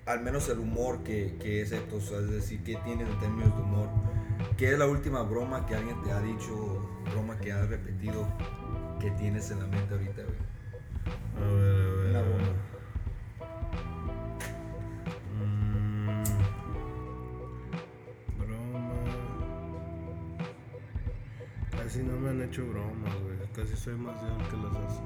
al 0.06 0.20
menos 0.20 0.48
el 0.48 0.58
humor 0.58 1.02
que, 1.02 1.36
que 1.40 1.62
es 1.62 1.72
esto, 1.72 1.98
es 1.98 2.30
decir, 2.30 2.62
qué 2.64 2.76
tienes 2.84 3.08
en 3.08 3.18
términos 3.18 3.56
de 3.56 3.62
humor. 3.62 3.88
¿Qué 4.56 4.72
es 4.72 4.78
la 4.78 4.86
última 4.86 5.22
broma 5.22 5.66
que 5.66 5.74
alguien 5.74 6.02
te 6.02 6.10
ha 6.12 6.20
dicho, 6.20 6.88
broma 7.10 7.38
que 7.38 7.52
has 7.52 7.68
repetido, 7.68 8.26
que 8.98 9.10
tienes 9.12 9.50
en 9.50 9.60
la 9.60 9.66
mente 9.66 9.94
ahorita, 9.94 10.22
güey? 10.22 10.36
A 11.36 11.40
ver, 11.52 11.76
a 11.76 11.84
ver. 11.88 12.10
Una 12.10 12.22
broma. 12.22 12.52
Mm, 15.38 16.24
broma. 18.38 19.04
Casi 21.70 22.02
no 22.02 22.18
me 22.18 22.30
han 22.30 22.42
hecho 22.42 22.66
bromas. 22.66 23.19
Casi 23.60 23.76
soy 23.76 23.94
más 23.94 24.18
de 24.22 24.28
el 24.28 24.48
que 24.48 24.56
las 24.56 24.72
hace. 24.74 25.00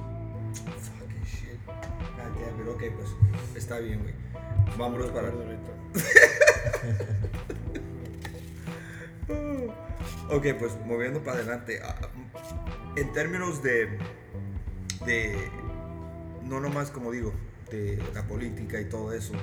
Fucking 0.79 1.25
shit. 1.25 1.59
Ah, 1.67 2.31
it. 2.61 2.69
Ok, 2.69 2.83
pues 2.97 3.09
está 3.57 3.81
bien, 3.81 4.01
güey. 4.01 4.15
Vámonos 4.79 5.11
para. 5.11 5.29
ahorita. 5.29 5.73
Ok, 10.31 10.47
pues 10.59 10.73
moviendo 10.87 11.23
para 11.23 11.39
adelante. 11.39 11.81
ah, 11.83 11.97
En 12.97 13.13
términos 13.13 13.63
de, 13.63 13.99
de, 15.05 15.51
no 16.45 16.61
nomás 16.61 16.91
como 16.91 17.11
digo, 17.11 17.33
de 17.71 18.03
la 18.15 18.27
política 18.27 18.81
y 18.81 18.87
todo 18.87 19.13
eso, 19.13 19.35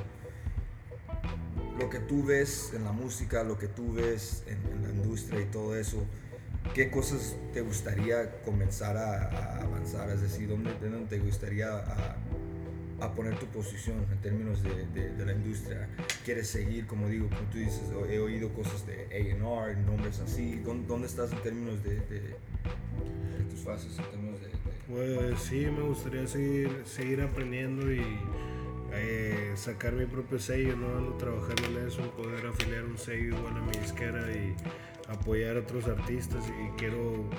lo 1.79 1.89
que 1.89 1.99
tú 1.99 2.23
ves 2.23 2.71
en 2.75 2.83
la 2.83 2.91
música, 2.91 3.43
lo 3.43 3.57
que 3.59 3.67
tú 3.67 3.93
ves 3.93 4.43
en 4.47 4.83
la 4.83 4.89
industria 4.89 5.41
y 5.41 5.45
todo 5.45 5.75
eso, 5.75 6.03
¿qué 6.73 6.89
cosas 6.89 7.35
te 7.53 7.61
gustaría 7.61 8.41
comenzar 8.43 8.97
a, 8.97 9.27
a 9.27 9.61
avanzar? 9.63 10.09
Es 10.09 10.21
decir, 10.21 10.47
¿dónde, 10.49 10.73
de 10.79 10.89
dónde 10.89 11.07
te 11.07 11.19
gustaría 11.19 11.67
a, 11.69 12.15
a 13.01 13.13
poner 13.13 13.37
tu 13.39 13.45
posición 13.47 14.05
en 14.11 14.17
términos 14.21 14.61
de, 14.63 14.85
de- 14.93 15.11
de 15.13 15.25
la 15.25 15.33
industria? 15.33 15.87
¿Quieres 16.23 16.47
seguir, 16.47 16.85
como 16.87 17.07
digo, 17.07 17.27
como 17.29 17.41
tú 17.49 17.57
dices, 17.57 17.81
he 18.09 18.19
oído 18.19 18.49
cosas 18.53 18.85
de 18.85 19.05
A&R, 19.11 19.75
nombres 19.85 20.19
así? 20.19 20.55
¿Dónde, 20.63 20.87
dónde 20.87 21.07
estás 21.07 21.31
en 21.31 21.41
términos 21.41 21.83
de, 21.83 21.95
de, 21.95 22.35
tus 23.49 23.59
fases, 23.61 23.97
en 23.99 24.05
términos 24.11 24.39
de... 24.41 24.47
Pues 24.87 25.39
sí, 25.41 25.65
me 25.67 25.81
gustaría 25.83 26.27
seguir, 26.27 26.83
seguir 26.85 27.21
aprendiendo 27.21 27.91
y 27.91 28.01
eh, 28.93 29.53
sacar 29.55 29.93
mi 29.93 30.05
propio 30.05 30.37
sello, 30.39 30.75
¿no? 30.75 30.97
Ando 30.97 31.13
trabajando 31.13 31.79
en 31.79 31.87
eso, 31.87 32.11
poder 32.11 32.45
afiliar 32.45 32.83
un 32.83 32.97
sello 32.97 33.37
igual 33.37 33.55
a 33.57 33.61
mi 33.61 33.71
disquera 33.77 34.29
y 34.31 34.53
apoyar 35.11 35.57
a 35.57 35.59
otros 35.59 35.87
artistas 35.87 36.43
y 36.49 36.69
quiero 36.77 37.29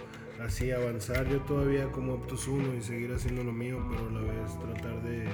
así 0.40 0.70
avanzar 0.70 1.28
yo 1.28 1.40
todavía 1.40 1.90
como 1.92 2.14
Optus 2.14 2.48
1 2.48 2.74
y 2.74 2.82
seguir 2.82 3.12
haciendo 3.12 3.44
lo 3.44 3.52
mío, 3.52 3.84
pero 3.90 4.08
a 4.08 4.10
la 4.10 4.20
vez 4.20 4.58
tratar 4.58 5.02
de, 5.02 5.28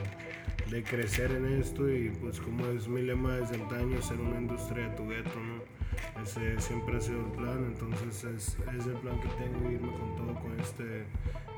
de 0.71 0.83
crecer 0.83 1.33
en 1.33 1.47
esto 1.61 1.89
y 1.89 2.11
pues 2.11 2.41
como 2.41 2.67
es 2.67 2.89
mi 2.89 3.03
lema 3.03 3.37
desde 3.37 3.57
antaño, 3.57 4.01
ser 4.03 4.21
una 4.21 4.39
industria 4.39 4.89
de 4.89 4.97
tu 4.97 5.09
gueto, 5.09 5.41
¿no? 5.41 6.23
Ese 6.23 6.61
siempre 6.61 6.97
ha 6.97 7.01
sido 7.01 7.21
el 7.21 7.33
plan, 7.33 7.65
entonces 7.65 8.25
es, 8.25 8.57
es 8.77 8.87
el 8.87 8.95
plan 8.95 9.21
que 9.21 9.29
tengo, 9.29 9.71
irme 9.71 9.93
con 9.93 10.17
todo 10.17 10.35
con 10.35 10.61
este, 10.61 11.05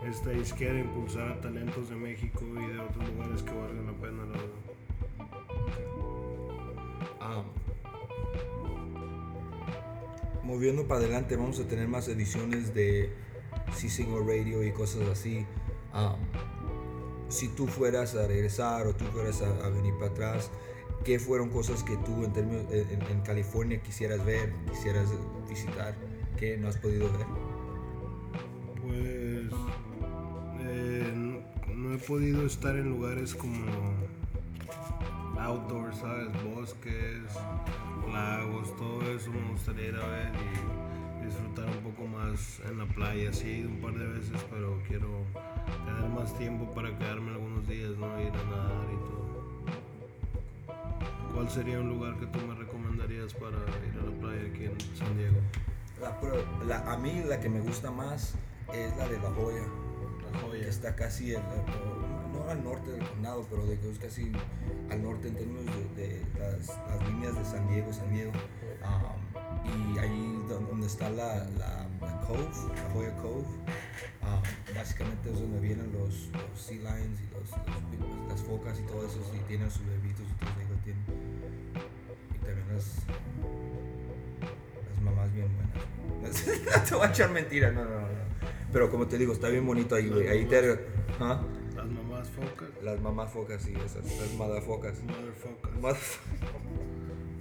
esta 0.07 0.33
izquierda, 0.33 0.81
impulsar 0.81 1.29
a 1.29 1.41
talentos 1.41 1.91
de 1.91 1.97
México 1.97 2.45
y 2.45 2.73
de 2.73 2.81
otros 2.81 3.09
lugares 3.09 3.43
que 3.43 3.53
valgan 3.53 3.87
la 3.87 3.93
pena, 3.93 4.25
la. 4.27 4.70
Moviendo 10.51 10.89
para 10.89 11.01
adelante, 11.01 11.37
vamos 11.37 11.61
a 11.61 11.65
tener 11.69 11.87
más 11.87 12.09
ediciones 12.09 12.75
de 12.75 13.09
Sí 13.73 13.89
Single 13.89 14.21
Radio 14.27 14.65
y 14.65 14.73
cosas 14.73 15.09
así. 15.09 15.47
Ah, 15.93 16.17
si 17.29 17.49
tú 17.49 17.69
fueras 17.69 18.17
a 18.17 18.27
regresar 18.27 18.89
o 18.89 18.95
tú 18.95 19.05
fueras 19.07 19.43
a, 19.43 19.65
a 19.65 19.69
venir 19.69 19.95
para 19.95 20.11
atrás, 20.11 20.51
¿qué 21.05 21.21
fueron 21.21 21.51
cosas 21.51 21.85
que 21.85 21.97
tú 21.99 22.25
en, 22.25 22.33
términos, 22.33 22.65
en, 22.73 23.01
en 23.01 23.21
California 23.21 23.81
quisieras 23.81 24.25
ver, 24.25 24.53
quisieras 24.69 25.09
visitar, 25.49 25.95
que 26.37 26.57
no 26.57 26.67
has 26.67 26.77
podido 26.79 27.09
ver? 27.13 27.27
Pues 28.83 29.53
eh, 30.63 31.13
no, 31.15 31.75
no 31.75 31.95
he 31.95 31.99
podido 31.99 32.45
estar 32.45 32.77
en 32.77 32.91
lugares 32.91 33.37
como 33.37 33.65
outdoors, 35.39 35.99
¿sabes? 35.99 36.29
Bosques, 36.43 37.33
todo 38.01 38.13
eso 39.31 39.41
me 39.45 39.51
gustaría 39.53 39.89
ir 39.89 39.97
a 39.97 40.07
ver 40.07 40.33
y 41.21 41.25
disfrutar 41.27 41.67
un 41.69 41.83
poco 41.93 42.07
más 42.09 42.61
en 42.69 42.79
la 42.79 42.87
playa. 42.87 43.33
Sí, 43.33 43.49
he 43.49 43.57
ido 43.59 43.69
un 43.71 43.81
par 43.81 43.95
de 43.95 44.07
veces, 44.07 44.45
pero 44.51 44.81
quiero 44.89 45.09
tener 45.87 46.11
más 46.11 46.37
tiempo 46.39 46.71
para 46.75 46.97
quedarme 46.99 47.31
algunos 47.33 47.67
días, 47.69 47.91
¿no? 47.99 48.21
Ir 48.21 48.33
a 48.33 48.45
nadar 48.51 48.87
y 48.93 48.97
todo. 49.09 49.31
¿Cuál 51.35 51.49
sería 51.49 51.79
un 51.81 51.89
lugar 51.91 52.17
que 52.19 52.27
tú 52.27 52.39
me 52.41 52.55
recomendarías 52.55 53.33
para 53.35 53.57
ir 53.59 53.99
a 54.01 54.05
la 54.11 54.21
playa 54.21 54.43
aquí 54.53 54.65
en 54.65 54.97
San 54.97 55.17
Diego? 55.17 55.37
La, 56.01 56.19
la- 56.67 56.93
a 56.93 56.97
mí 56.99 57.23
la 57.27 57.39
que 57.41 57.49
me 57.49 57.61
gusta 57.61 57.91
más 57.91 58.35
es 58.75 58.97
la 58.97 59.09
de 59.09 59.19
La 59.19 59.31
Joya. 59.31 59.63
La 60.25 60.33
que 60.41 60.47
joya. 60.47 60.67
está 60.69 60.97
casi, 60.97 61.33
no 62.33 62.49
al 62.51 62.65
norte 62.65 62.91
del 62.91 63.07
condado, 63.07 63.47
pero 63.51 63.65
de 63.67 63.79
que 63.79 63.91
es 63.91 63.99
casi 63.99 64.33
al 64.91 65.03
norte 65.03 65.29
en 65.29 65.35
términos 65.37 65.67
de, 65.95 66.03
de 66.03 66.23
las, 66.39 66.69
las 66.69 67.09
líneas 67.09 67.37
de 67.37 67.45
San 67.45 67.69
Diego, 67.69 67.93
San 67.93 68.11
Diego. 68.13 68.33
Um, 68.83 69.20
y 69.65 69.99
ahí 69.99 70.43
don- 70.49 70.67
donde 70.67 70.87
está 70.87 71.11
la, 71.11 71.45
la, 71.59 71.87
la 72.01 72.21
Cove, 72.27 72.49
la 72.77 72.91
Joya 72.93 73.17
Cove, 73.17 73.45
um, 74.23 74.75
básicamente 74.75 75.31
es 75.31 75.41
donde 75.41 75.61
vienen 75.61 75.93
los, 75.93 76.29
los 76.33 76.61
sea 76.61 76.77
lions 76.77 77.21
y 77.21 77.35
los, 77.35 77.51
los- 77.51 78.29
las 78.29 78.41
focas 78.43 78.79
y 78.79 78.83
todo 78.87 79.07
eso, 79.07 79.19
y 79.35 79.39
tienen 79.49 79.71
sus 79.71 79.85
bebitos 79.87 80.23
y 80.27 80.39
todo 80.45 80.51
eso, 80.61 80.75
tienen. 80.85 81.05
Y 82.35 82.39
también 82.45 82.67
las, 82.75 82.87
las 84.91 85.03
mamás 85.03 85.33
bien 85.35 85.49
buenas. 85.55 86.47
no 86.77 86.83
te 86.89 86.95
voy 86.95 87.07
a 87.07 87.11
echar 87.11 87.31
mentiras, 87.31 87.73
no, 87.75 87.85
no, 87.85 88.01
no. 88.01 88.07
Pero 88.73 88.91
como 88.91 89.07
te 89.07 89.19
digo, 89.19 89.33
está 89.33 89.49
bien 89.49 89.67
bonito 89.67 89.95
ahí, 89.97 90.09
güey. 90.09 90.29
Ahí 90.29 90.45
te... 90.47 90.79
¿Ah? 91.19 91.43
Las 91.75 91.87
mamás 91.87 92.29
focas. 92.31 92.69
Las 92.83 93.01
mamás 93.01 93.33
focas, 93.33 93.63
sí, 93.63 93.75
esas, 93.85 94.05
las 94.05 94.33
madafocas. 94.35 94.95
Motherfuckers. 95.03 95.77
Motherf- 95.83 96.19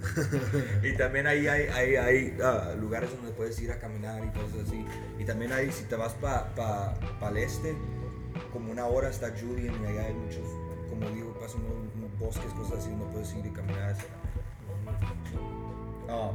y 0.82 0.92
también 0.96 1.26
ahí 1.26 1.46
hay, 1.46 1.66
hay, 1.68 1.96
hay 1.96 2.36
ah, 2.42 2.74
lugares 2.78 3.10
donde 3.10 3.32
puedes 3.32 3.60
ir 3.60 3.70
a 3.72 3.78
caminar 3.78 4.22
y 4.24 4.28
cosas 4.30 4.68
así. 4.68 4.84
Y 5.18 5.24
también 5.24 5.52
hay, 5.52 5.70
si 5.70 5.84
te 5.84 5.96
vas 5.96 6.14
para 6.14 6.54
pa, 6.54 6.94
pa 7.18 7.28
el 7.28 7.38
este, 7.38 7.74
como 8.52 8.72
una 8.72 8.86
hora 8.86 9.10
está 9.10 9.28
Julian 9.28 9.74
y 9.82 9.86
allá 9.86 10.06
hay 10.06 10.14
muchos, 10.14 10.46
como 10.88 11.08
digo, 11.10 11.32
pasan 11.38 11.60
unos, 11.64 11.94
unos 11.96 12.18
bosques, 12.18 12.52
cosas 12.54 12.78
así, 12.78 12.90
donde 12.90 13.06
puedes 13.06 13.34
ir 13.34 13.46
y 13.46 13.50
caminar. 13.50 13.96
Ah. 16.08 16.32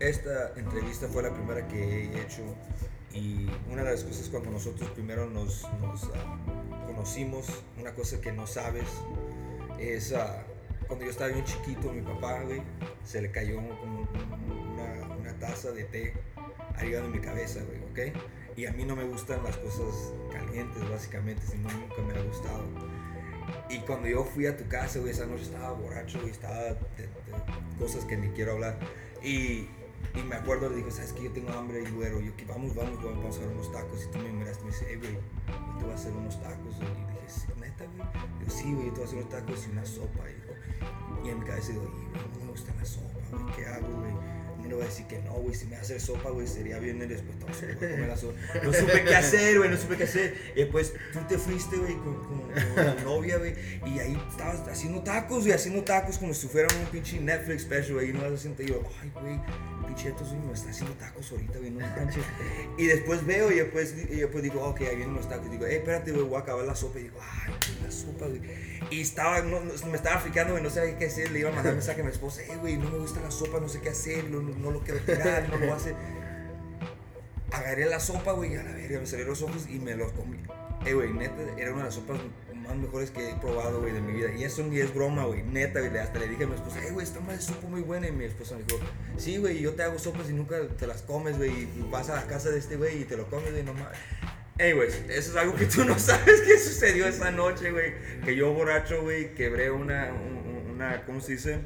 esta 0.00 0.52
entrevista 0.56 1.06
fue 1.08 1.22
la 1.22 1.32
primera 1.32 1.66
que 1.68 2.04
he 2.04 2.22
hecho 2.22 2.42
y 3.12 3.46
una 3.70 3.82
de 3.82 3.92
las 3.92 4.04
cosas 4.04 4.28
cuando 4.28 4.50
nosotros 4.50 4.90
primero 4.90 5.28
nos, 5.28 5.64
nos, 5.80 6.04
ah, 6.14 6.38
conocimos, 6.86 7.46
una 7.78 7.94
cosa 7.94 8.20
que 8.20 8.32
no 8.32 8.46
sabes 8.46 8.84
es 9.78 10.12
ah, 10.12 10.42
cuando 10.86 11.04
yo 11.04 11.10
estaba 11.10 11.30
bien 11.30 11.44
chiquito, 11.44 11.92
mi 11.92 12.02
papá, 12.02 12.42
güey, 12.42 12.62
se 13.04 13.20
le 13.22 13.30
cayó 13.30 13.56
como 13.56 13.68
un- 13.82 14.08
una, 14.74 15.14
una 15.16 15.32
taza 15.38 15.72
de 15.72 15.84
té 15.84 16.14
arriba 16.76 17.00
de 17.00 17.08
mi 17.08 17.18
cabeza, 17.20 17.60
güey, 17.64 17.80
¿ok? 18.10 18.16
Y 18.56 18.66
a 18.66 18.72
mí 18.72 18.84
no 18.84 18.96
me 18.96 19.04
gustan 19.04 19.42
las 19.44 19.56
cosas 19.58 20.12
calientes, 20.32 20.88
básicamente, 20.88 21.42
nunca 21.56 22.02
me 22.06 22.18
ha 22.18 22.22
gustado. 22.22 22.64
Y 23.68 23.78
cuando 23.80 24.08
yo 24.08 24.24
fui 24.24 24.46
a 24.46 24.56
tu 24.56 24.66
casa, 24.68 24.98
güey, 24.98 25.10
esa 25.12 25.26
noche 25.26 25.42
estaba 25.44 25.72
borracho, 25.72 26.20
estaba 26.26 26.56
de, 26.62 26.70
de 26.70 27.08
cosas 27.78 28.04
que 28.04 28.16
ni 28.16 28.28
quiero 28.30 28.52
hablar. 28.52 28.78
Y, 29.22 29.68
y 30.14 30.22
me 30.28 30.36
acuerdo, 30.36 30.68
le 30.70 30.76
digo, 30.76 30.90
¿sabes 30.90 31.12
que 31.12 31.24
Yo 31.24 31.32
tengo 31.32 31.52
hambre 31.52 31.82
y 31.82 31.90
güero, 31.90 32.20
yo, 32.20 32.32
vamos, 32.48 32.74
vamos, 32.74 32.96
vamos, 33.02 33.18
vamos 33.18 33.36
a 33.36 33.40
ver 33.40 33.48
unos 33.50 33.70
tacos. 33.72 34.04
Y 34.04 34.10
tú 34.10 34.18
me 34.18 34.32
miraste 34.32 34.62
y 34.62 34.66
me 34.66 34.70
dices, 34.72 34.86
hey, 34.90 34.96
güey, 34.98 35.18
te 35.78 35.84
voy 35.84 35.92
a 35.92 35.94
hacer 35.94 36.12
unos 36.12 36.40
tacos. 36.42 36.76
güey". 36.76 36.88
Y 36.90 37.12
dije, 37.12 37.28
"Sí, 37.28 37.46
neta, 37.84 38.26
güey. 38.38 38.50
Sí, 38.50 38.72
güey, 38.74 38.88
a 38.88 39.04
hacer 39.04 39.18
unos 39.18 39.28
tacos 39.28 39.66
y 39.66 39.70
una 39.70 39.84
sopa. 39.84 40.24
Y, 40.30 41.26
y 41.26 41.30
en 41.30 41.40
mi 41.40 41.44
cabeza 41.46 41.72
digo, 41.72 41.84
"Y, 41.84 42.38
no 42.38 42.44
me 42.44 42.50
gusta 42.50 42.72
la 42.74 42.84
sopa, 42.84 43.18
güey, 43.30 43.56
¿qué 43.56 43.66
hago, 43.66 43.88
güey? 43.88 44.12
No 44.62 44.68
le 44.70 44.74
voy 44.74 44.84
a 44.84 44.86
decir 44.86 45.06
que 45.06 45.18
no, 45.20 45.32
güey, 45.34 45.54
si 45.54 45.66
me 45.66 45.76
hacer 45.76 46.00
sopa, 46.00 46.30
güey, 46.30 46.46
sería 46.46 46.78
bien 46.78 47.00
el 47.00 47.08
después, 47.08 47.36
no, 47.38 48.72
supe 48.72 49.04
qué 49.04 49.14
hacer, 49.14 49.58
güey, 49.58 49.70
no 49.70 49.76
supe 49.76 49.96
qué 49.96 50.04
hacer. 50.04 50.34
Y 50.56 50.60
después 50.60 50.92
tú 51.12 51.20
te 51.28 51.38
fuiste, 51.38 51.76
güey, 51.76 51.94
con, 51.94 52.14
con, 52.24 52.96
tu 52.96 53.04
novia, 53.04 53.38
güey, 53.38 53.54
y 53.86 53.98
ahí 54.00 54.20
estabas 54.28 54.66
haciendo 54.68 55.02
tacos, 55.02 55.42
güey, 55.42 55.52
haciendo 55.52 55.84
tacos 55.84 56.18
como 56.18 56.34
si 56.34 56.48
fuera 56.48 56.66
un 56.80 56.86
pinche 56.86 57.20
Netflix 57.20 57.62
special, 57.62 57.94
güey, 57.94 58.10
y 58.10 58.12
no 58.12 58.22
vas 58.22 58.32
a 58.32 58.36
sentir 58.38 58.66
yo, 58.66 58.82
ay, 59.00 59.12
güey, 59.20 59.40
pinche 59.86 60.12
me 60.46 60.52
está 60.52 60.70
haciendo 60.70 60.94
tacos 60.96 61.30
ahorita, 61.32 61.58
güey, 61.58 61.70
no 61.70 61.80
manches. 61.80 62.24
Y 62.76 62.86
después 62.86 63.24
veo 63.24 63.50
y 63.50 63.56
después, 63.56 63.94
y 63.96 64.16
después 64.16 64.42
digo, 64.42 64.62
ok, 64.64 64.80
ahí 64.82 64.96
vienen 64.96 65.14
los 65.14 65.28
tacos. 65.28 65.50
Digo, 65.50 65.64
eh, 65.66 65.76
espérate, 65.76 66.12
güey, 66.12 66.24
voy 66.24 66.36
a 66.36 66.40
acabar 66.40 66.64
la 66.64 66.74
sopa. 66.74 66.98
Y 66.98 67.04
digo, 67.04 67.18
ay, 67.20 67.54
la 67.82 67.90
sopa, 67.90 68.26
güey. 68.26 68.40
Y 68.90 69.00
estaba, 69.00 69.40
no, 69.42 69.60
no- 69.60 69.86
me 69.86 69.96
estaba 69.96 70.20
fricando, 70.20 70.52
güey, 70.52 70.62
no 70.62 70.70
sabía 70.70 70.98
qué 70.98 71.06
hacer. 71.06 71.30
Le 71.30 71.40
iba 71.40 71.50
a 71.50 71.52
mandar 71.52 71.72
mensaje 71.74 72.00
a 72.00 72.04
mi 72.04 72.10
esposa, 72.10 72.42
eh, 72.42 72.56
güey, 72.60 72.76
no 72.76 72.90
me 72.90 72.98
gusta 72.98 73.20
la 73.20 73.30
sopa, 73.30 73.60
no 73.60 73.68
sé 73.68 73.80
qué 73.80 73.90
hacer, 73.90 74.30
no, 74.30 74.40
no, 74.42 74.70
lo 74.70 74.80
quiero 74.80 75.00
tirar, 75.00 75.48
no 75.48 75.56
lo 75.56 75.74
hacer. 75.74 75.94
Agarré 77.52 77.86
la 77.86 78.00
sopa, 78.00 78.32
güey, 78.32 78.52
y 78.52 78.56
a 78.56 78.62
la 78.62 78.72
verga, 78.72 79.00
me 79.00 79.06
salieron 79.06 79.30
los 79.30 79.42
ojos 79.42 79.66
y 79.68 79.78
me 79.78 79.94
los 79.94 80.12
comí. 80.12 80.38
Eh, 80.84 80.94
güey, 80.94 81.12
neta, 81.12 81.34
era 81.56 81.70
una 81.72 81.80
de 81.80 81.84
las 81.86 81.94
sopas 81.94 82.18
más 82.66 82.76
mejores 82.76 83.10
que 83.10 83.30
he 83.30 83.34
probado, 83.36 83.80
güey, 83.80 83.92
de 83.92 84.00
mi 84.00 84.12
vida. 84.12 84.32
Y 84.34 84.44
eso 84.44 84.62
ni 84.64 84.78
es 84.78 84.92
broma, 84.94 85.24
güey, 85.26 85.42
neta, 85.42 85.80
güey. 85.80 85.96
Hasta 85.98 86.18
le 86.18 86.28
dije 86.28 86.44
a 86.44 86.46
mi 86.46 86.54
esposa, 86.54 86.84
eh, 86.84 86.90
güey, 86.92 87.04
esta 87.06 87.20
madre 87.20 87.36
es 87.36 87.44
sopa 87.44 87.68
muy 87.68 87.82
buena. 87.82 88.08
Y 88.08 88.12
mi 88.12 88.24
esposa 88.24 88.56
me 88.56 88.62
dijo, 88.64 88.78
sí, 89.16 89.36
güey, 89.38 89.60
yo 89.60 89.74
te 89.74 89.82
hago 89.82 89.98
sopas 89.98 90.28
y 90.30 90.32
nunca 90.32 90.56
te 90.78 90.86
las 90.86 91.02
comes, 91.02 91.36
güey. 91.38 91.50
Y 91.50 91.88
vas 91.90 92.08
a 92.10 92.16
la 92.16 92.26
casa 92.26 92.50
de 92.50 92.58
este 92.58 92.76
güey 92.76 93.02
y 93.02 93.04
te 93.04 93.16
lo 93.16 93.28
comes, 93.28 93.50
güey, 93.52 93.62
nomás. 93.62 93.88
Anyways, 94.58 94.94
eso 95.08 95.30
es 95.32 95.36
algo 95.36 95.54
que 95.54 95.66
tú 95.66 95.84
no 95.84 95.98
sabes 95.98 96.40
que 96.42 96.58
sucedió 96.58 97.06
esa 97.06 97.30
noche, 97.30 97.70
güey. 97.72 97.94
Que 98.24 98.34
yo 98.36 98.52
borracho, 98.54 99.02
güey, 99.02 99.34
quebré 99.34 99.70
una, 99.70 100.12
un- 100.12 100.36
un- 100.38 100.70
una, 100.76 101.04
¿cómo 101.04 101.20
se 101.20 101.32
dice? 101.32 101.58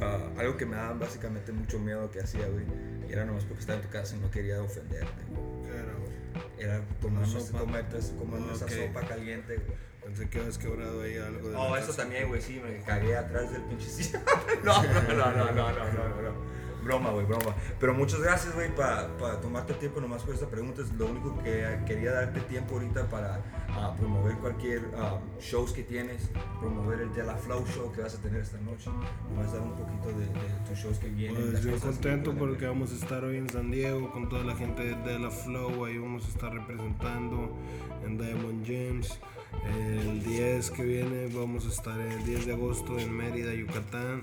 Ah, 0.00 0.18
algo 0.36 0.56
que 0.56 0.66
me 0.66 0.76
daba 0.76 0.94
básicamente 0.94 1.52
mucho 1.52 1.78
miedo 1.78 2.10
que 2.10 2.20
hacía, 2.20 2.46
güey. 2.48 2.64
Y 3.08 3.12
era 3.12 3.24
nomás 3.24 3.44
porque 3.44 3.60
estaba 3.60 3.78
en 3.78 3.84
tu 3.86 3.90
casa 3.90 4.16
y 4.16 4.18
no 4.20 4.30
quería 4.30 4.60
ofenderte. 4.62 5.22
güey. 5.30 5.70
Claro, 5.72 5.98
güey. 6.00 6.12
Era 6.58 6.80
tomando, 7.00 7.40
sopa. 7.40 7.58
tomarte, 7.60 7.98
comiendo 8.18 8.52
esa 8.52 8.68
sopa 8.68 9.00
caliente, 9.06 9.56
güey. 9.56 9.91
Pensé 10.04 10.28
que 10.28 10.40
habías 10.40 10.58
quebrado 10.58 11.02
ahí 11.02 11.16
algo 11.16 11.48
de. 11.48 11.56
Oh, 11.56 11.76
eso 11.76 11.92
también, 11.92 12.28
güey, 12.28 12.42
sí, 12.42 12.60
me 12.64 12.80
cagué 12.82 13.16
atrás 13.16 13.52
del 13.52 13.62
pinche 13.62 13.86
no, 14.64 14.82
no, 14.82 14.92
no, 14.92 15.32
no, 15.32 15.52
no, 15.52 15.72
no, 15.72 15.92
no, 15.92 16.22
no. 16.22 16.52
Broma, 16.82 17.10
güey, 17.10 17.24
broma. 17.24 17.54
Pero 17.78 17.94
muchas 17.94 18.20
gracias, 18.20 18.54
güey, 18.54 18.74
para 18.74 19.16
pa 19.16 19.40
tomarte 19.40 19.72
el 19.72 19.78
tiempo 19.78 20.00
nomás 20.00 20.22
por 20.22 20.34
esta 20.34 20.48
pregunta. 20.48 20.82
Es 20.82 20.92
lo 20.94 21.06
único 21.06 21.38
que 21.42 21.78
quería 21.86 22.12
darte 22.12 22.40
tiempo 22.40 22.74
ahorita 22.74 23.08
para 23.08 23.38
uh, 23.68 23.96
promover 23.96 24.36
cualquier 24.38 24.86
uh, 24.86 25.20
shows 25.40 25.72
que 25.72 25.84
tienes, 25.84 26.28
promover 26.58 27.00
el 27.00 27.14
De 27.14 27.22
La 27.22 27.36
Flow 27.36 27.64
Show 27.68 27.92
que 27.92 28.02
vas 28.02 28.14
a 28.16 28.18
tener 28.18 28.40
esta 28.40 28.58
noche. 28.58 28.90
Nomás 29.30 29.52
dar 29.52 29.62
un 29.62 29.76
poquito 29.76 30.08
de, 30.08 30.26
de 30.26 30.68
tus 30.68 30.78
shows 30.78 30.98
que 30.98 31.08
vienen. 31.08 31.52
Pues 31.52 31.62
yo 31.62 31.78
contento 31.78 32.34
porque 32.34 32.66
vamos 32.66 32.90
a 32.90 32.96
estar 32.96 33.22
hoy 33.24 33.36
en 33.36 33.48
San 33.48 33.70
Diego 33.70 34.10
con 34.10 34.28
toda 34.28 34.42
la 34.42 34.56
gente 34.56 34.82
de 34.82 34.96
De 34.96 35.20
La 35.20 35.30
Flow. 35.30 35.84
Ahí 35.84 35.98
vamos 35.98 36.26
a 36.26 36.28
estar 36.28 36.52
representando 36.52 37.56
en 38.04 38.18
Diamond 38.18 38.66
James. 38.66 39.20
El 39.64 40.22
10 40.24 40.70
que 40.72 40.82
viene 40.82 41.28
vamos 41.34 41.66
a 41.66 41.68
estar 41.68 41.98
el 42.00 42.24
10 42.24 42.46
de 42.46 42.52
agosto 42.52 42.98
en 42.98 43.16
Mérida, 43.16 43.54
Yucatán. 43.54 44.22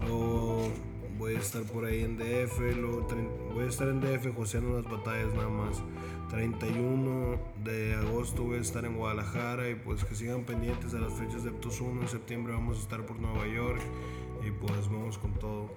Luego 0.00 0.68
voy 1.18 1.34
a 1.34 1.38
estar 1.40 1.62
por 1.64 1.84
ahí 1.84 2.02
en 2.02 2.16
DF, 2.16 2.58
luego 2.76 3.06
voy 3.54 3.64
a 3.64 3.68
estar 3.68 3.88
en 3.88 4.00
DF 4.00 4.34
joseando 4.34 4.80
las 4.80 4.90
batallas 4.90 5.34
nada 5.34 5.48
más. 5.48 5.82
31 6.30 7.38
de 7.64 7.94
agosto 7.94 8.44
voy 8.44 8.58
a 8.58 8.60
estar 8.60 8.84
en 8.84 8.96
Guadalajara 8.96 9.68
y 9.68 9.74
pues 9.74 10.04
que 10.04 10.14
sigan 10.14 10.44
pendientes 10.44 10.92
de 10.92 11.00
las 11.00 11.12
fechas 11.12 11.44
de 11.44 11.50
Aptos 11.50 11.80
1. 11.80 12.02
En 12.02 12.08
septiembre 12.08 12.52
vamos 12.52 12.78
a 12.78 12.80
estar 12.82 13.04
por 13.04 13.18
Nueva 13.18 13.46
York 13.46 13.82
y 14.46 14.50
pues 14.50 14.88
vamos 14.88 15.18
con 15.18 15.32
todo. 15.34 15.70